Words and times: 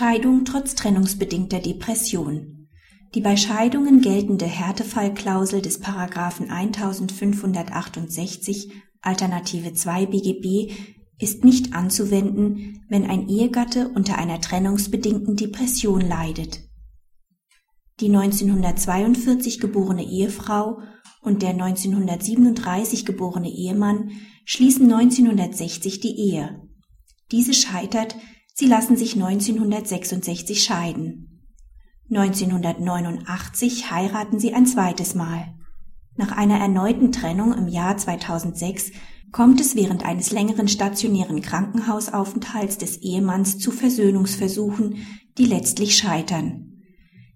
Scheidung 0.00 0.46
trotz 0.46 0.74
trennungsbedingter 0.76 1.60
Depression. 1.60 2.68
Die 3.14 3.20
bei 3.20 3.36
Scheidungen 3.36 4.00
geltende 4.00 4.46
Härtefallklausel 4.46 5.60
des 5.60 5.78
Paragraphen 5.78 6.50
1568 6.50 8.72
Alternative 9.02 9.74
2 9.74 10.06
BGB 10.06 10.72
ist 11.18 11.44
nicht 11.44 11.74
anzuwenden, 11.74 12.82
wenn 12.88 13.10
ein 13.10 13.28
Ehegatte 13.28 13.90
unter 13.94 14.16
einer 14.16 14.40
trennungsbedingten 14.40 15.36
Depression 15.36 16.00
leidet. 16.00 16.60
Die 18.00 18.08
1942 18.08 19.60
geborene 19.60 20.04
Ehefrau 20.04 20.78
und 21.20 21.42
der 21.42 21.50
1937 21.50 23.04
geborene 23.04 23.50
Ehemann 23.50 24.12
schließen 24.46 24.90
1960 24.90 26.00
die 26.00 26.18
Ehe. 26.18 26.62
Diese 27.30 27.52
scheitert, 27.52 28.16
Sie 28.60 28.66
lassen 28.66 28.98
sich 28.98 29.14
1966 29.14 30.62
scheiden. 30.62 31.40
1989 32.10 33.90
heiraten 33.90 34.38
sie 34.38 34.52
ein 34.52 34.66
zweites 34.66 35.14
Mal. 35.14 35.54
Nach 36.16 36.32
einer 36.32 36.58
erneuten 36.58 37.10
Trennung 37.10 37.54
im 37.54 37.68
Jahr 37.68 37.96
2006 37.96 38.92
kommt 39.32 39.62
es 39.62 39.76
während 39.76 40.04
eines 40.04 40.30
längeren 40.30 40.68
stationären 40.68 41.40
Krankenhausaufenthalts 41.40 42.76
des 42.76 42.98
Ehemanns 42.98 43.56
zu 43.56 43.70
Versöhnungsversuchen, 43.70 45.06
die 45.38 45.46
letztlich 45.46 45.96
scheitern. 45.96 46.82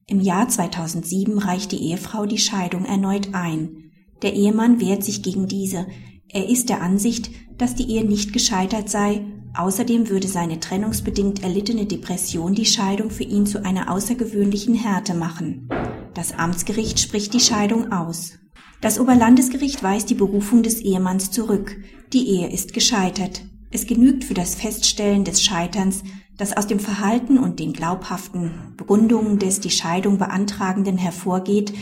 Im 0.07 0.21
Jahr 0.21 0.51
2007 0.51 1.39
reicht 1.39 1.73
die 1.73 1.85
Ehefrau 1.85 2.27
die 2.27 2.37
Scheidung 2.37 2.85
erneut 2.85 3.33
ein. 3.33 3.93
Der 4.21 4.35
Ehemann 4.35 4.79
wehrt 4.79 5.03
sich 5.03 5.23
gegen 5.23 5.49
diese. 5.49 5.87
Er 6.29 6.51
ist 6.51 6.69
der 6.69 6.83
Ansicht, 6.83 7.31
dass 7.57 7.75
die 7.75 7.91
Ehe 7.91 8.05
nicht 8.05 8.35
gescheitert 8.35 8.91
sei 8.91 9.25
Außerdem 9.57 10.09
würde 10.09 10.27
seine 10.27 10.59
trennungsbedingt 10.59 11.45
erlittene 11.45 11.87
Depression 11.87 12.55
die 12.55 12.67
Scheidung 12.67 13.11
für 13.11 13.23
ihn 13.23 13.47
zu 13.47 13.65
einer 13.65 13.91
außergewöhnlichen 13.91 14.75
Härte 14.75 15.15
machen. 15.15 15.69
Das 16.13 16.37
Amtsgericht 16.37 16.99
spricht 16.99 17.33
die 17.35 17.41
Scheidung 17.41 17.93
aus. 17.93 18.33
Das 18.81 18.99
Oberlandesgericht 18.99 19.83
weist 19.83 20.11
die 20.11 20.15
Berufung 20.15 20.63
des 20.63 20.81
Ehemanns 20.81 21.31
zurück. 21.31 21.77
Die 22.13 22.29
Ehe 22.29 22.51
ist 22.51 22.75
gescheitert. 22.75 23.43
Es 23.71 23.87
genügt 23.87 24.25
für 24.25 24.35
das 24.35 24.57
Feststellen 24.57 25.25
des 25.25 25.43
Scheiterns, 25.43 26.03
dass 26.37 26.57
aus 26.57 26.67
dem 26.67 26.81
Verhalten 26.81 27.39
und 27.39 27.61
den 27.61 27.73
glaubhaften 27.73 28.75
Begründungen 28.77 29.39
des 29.39 29.61
die 29.61 29.71
Scheidung 29.71 30.19
beantragenden 30.19 30.99
hervorgeht, 30.99 31.73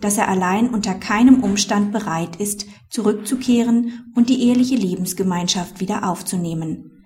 dass 0.00 0.16
er 0.16 0.28
allein 0.28 0.70
unter 0.70 0.94
keinem 0.94 1.42
Umstand 1.42 1.92
bereit 1.92 2.36
ist, 2.36 2.66
zurückzukehren 2.88 4.10
und 4.14 4.30
die 4.30 4.48
eheliche 4.48 4.76
Lebensgemeinschaft 4.76 5.80
wieder 5.80 6.08
aufzunehmen. 6.08 6.97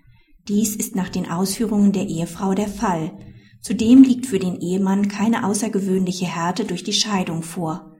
Dies 0.49 0.75
ist 0.75 0.97
nach 0.97 1.09
den 1.09 1.31
Ausführungen 1.31 1.93
der 1.93 2.09
Ehefrau 2.09 2.55
der 2.55 2.67
Fall. 2.69 3.13
Zudem 3.61 4.03
liegt 4.03 4.27
für 4.27 4.41
den 4.41 4.61
Ehemann 4.61 5.07
keine 5.09 5.47
außergewöhnliche 5.47 6.27
Härte 6.27 6.65
durch 6.65 6.83
die 6.83 6.93
Scheidung 6.93 7.45
vor. 7.45 7.93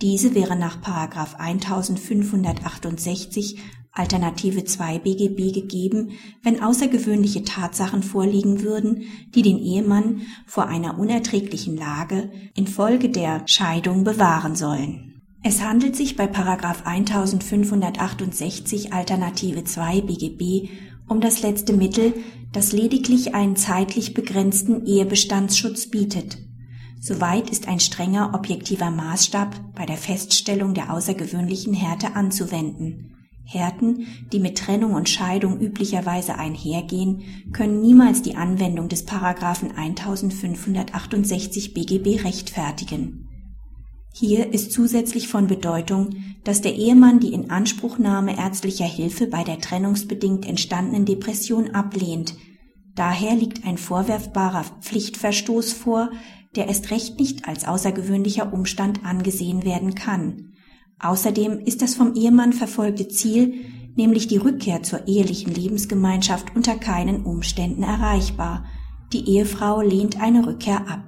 Diese 0.00 0.36
wäre 0.36 0.54
nach 0.54 0.76
1568 0.76 3.58
Alternative 3.90 4.64
2 4.64 5.00
BGB 5.00 5.52
gegeben, 5.52 6.12
wenn 6.44 6.62
außergewöhnliche 6.62 7.42
Tatsachen 7.42 8.04
vorliegen 8.04 8.62
würden, 8.62 9.02
die 9.34 9.42
den 9.42 9.58
Ehemann 9.58 10.20
vor 10.46 10.68
einer 10.68 11.00
unerträglichen 11.00 11.76
Lage 11.76 12.30
infolge 12.54 13.08
der 13.08 13.42
Scheidung 13.46 14.04
bewahren 14.04 14.54
sollen. 14.54 15.20
Es 15.42 15.62
handelt 15.62 15.96
sich 15.96 16.14
bei 16.14 16.28
1568 16.28 18.92
Alternative 18.92 19.64
2 19.64 20.02
BGB 20.02 20.68
um 21.08 21.20
das 21.20 21.42
letzte 21.42 21.72
Mittel, 21.72 22.14
das 22.52 22.72
lediglich 22.72 23.34
einen 23.34 23.56
zeitlich 23.56 24.14
begrenzten 24.14 24.86
Ehebestandsschutz 24.86 25.88
bietet. 25.88 26.38
Soweit 27.00 27.50
ist 27.50 27.68
ein 27.68 27.80
strenger 27.80 28.34
objektiver 28.34 28.90
Maßstab 28.90 29.74
bei 29.74 29.86
der 29.86 29.96
Feststellung 29.96 30.74
der 30.74 30.92
außergewöhnlichen 30.92 31.74
Härte 31.74 32.16
anzuwenden. 32.16 33.14
Härten, 33.44 34.06
die 34.32 34.40
mit 34.40 34.58
Trennung 34.58 34.92
und 34.92 35.08
Scheidung 35.08 35.58
üblicherweise 35.58 36.36
einhergehen, 36.38 37.22
können 37.52 37.80
niemals 37.80 38.20
die 38.20 38.36
Anwendung 38.36 38.88
des 38.88 39.04
Paragraphen 39.06 39.72
1568 39.74 41.72
BGB 41.72 42.24
rechtfertigen. 42.24 43.28
Hier 44.20 44.52
ist 44.52 44.72
zusätzlich 44.72 45.28
von 45.28 45.46
Bedeutung, 45.46 46.16
dass 46.42 46.60
der 46.60 46.74
Ehemann 46.74 47.20
die 47.20 47.32
Inanspruchnahme 47.32 48.36
ärztlicher 48.36 48.84
Hilfe 48.84 49.28
bei 49.28 49.44
der 49.44 49.60
trennungsbedingt 49.60 50.44
entstandenen 50.44 51.04
Depression 51.04 51.70
ablehnt. 51.70 52.34
Daher 52.96 53.36
liegt 53.36 53.64
ein 53.64 53.78
vorwerfbarer 53.78 54.64
Pflichtverstoß 54.80 55.72
vor, 55.72 56.10
der 56.56 56.66
erst 56.66 56.90
recht 56.90 57.20
nicht 57.20 57.46
als 57.46 57.64
außergewöhnlicher 57.64 58.52
Umstand 58.52 59.04
angesehen 59.04 59.64
werden 59.64 59.94
kann. 59.94 60.54
Außerdem 60.98 61.60
ist 61.60 61.80
das 61.80 61.94
vom 61.94 62.16
Ehemann 62.16 62.52
verfolgte 62.52 63.06
Ziel, 63.06 63.54
nämlich 63.94 64.26
die 64.26 64.38
Rückkehr 64.38 64.82
zur 64.82 65.06
ehelichen 65.06 65.54
Lebensgemeinschaft 65.54 66.56
unter 66.56 66.74
keinen 66.74 67.22
Umständen 67.22 67.84
erreichbar. 67.84 68.64
Die 69.12 69.28
Ehefrau 69.28 69.80
lehnt 69.80 70.20
eine 70.20 70.44
Rückkehr 70.44 70.88
ab. 70.88 71.04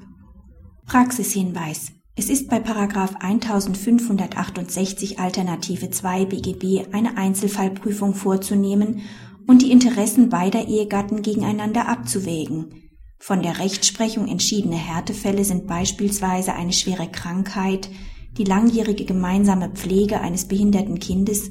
Praxishinweis 0.87 1.91
es 2.17 2.29
ist 2.29 2.49
bei 2.49 2.59
Paragraph 2.61 3.15
1568 3.21 5.19
Alternative 5.19 5.91
2 5.91 6.25
BGB 6.27 6.93
eine 6.93 7.17
Einzelfallprüfung 7.17 8.15
vorzunehmen 8.15 9.03
und 9.47 9.63
die 9.63 9.71
Interessen 9.71 10.29
beider 10.29 10.67
Ehegatten 10.67 11.23
gegeneinander 11.23 11.89
abzuwägen. 11.89 12.91
Von 13.19 13.43
der 13.43 13.59
Rechtsprechung 13.59 14.29
entschiedene 14.29 14.77
Härtefälle 14.77 15.45
sind 15.45 15.67
beispielsweise 15.67 16.55
eine 16.55 16.73
schwere 16.73 17.09
Krankheit, 17.11 17.91
die 18.39 18.45
langjährige 18.45 19.05
gemeinsame 19.05 19.71
Pflege 19.71 20.21
eines 20.21 20.47
behinderten 20.47 20.99
Kindes 20.99 21.51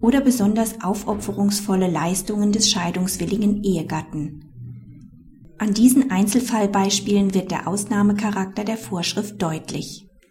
oder 0.00 0.20
besonders 0.20 0.82
aufopferungsvolle 0.82 1.88
Leistungen 1.88 2.52
des 2.52 2.70
scheidungswilligen 2.70 3.62
Ehegatten. 3.64 4.45
An 5.58 5.72
diesen 5.72 6.10
Einzelfallbeispielen 6.10 7.34
wird 7.34 7.50
der 7.50 7.66
Ausnahmecharakter 7.66 8.64
der 8.64 8.76
Vorschrift 8.76 9.40
deutlich 9.40 10.05